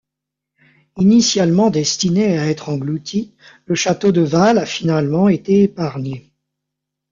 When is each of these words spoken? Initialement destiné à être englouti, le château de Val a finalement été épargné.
Initialement 0.97 1.69
destiné 1.69 2.39
à 2.39 2.47
être 2.47 2.69
englouti, 2.69 3.35
le 3.65 3.75
château 3.75 4.11
de 4.11 4.21
Val 4.21 4.57
a 4.57 4.65
finalement 4.65 5.29
été 5.29 5.61
épargné. 5.61 6.33